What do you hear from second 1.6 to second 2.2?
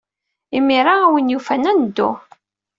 ad neddu.